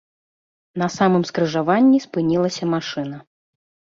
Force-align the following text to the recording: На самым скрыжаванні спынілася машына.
На 0.81 0.85
самым 0.97 1.23
скрыжаванні 1.31 1.99
спынілася 2.07 2.63
машына. 2.75 3.17